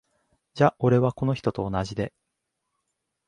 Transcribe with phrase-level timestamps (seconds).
[0.55, 2.11] じゃ俺は、この人と同じで。